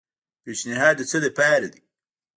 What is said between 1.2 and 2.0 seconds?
لپاره دی؟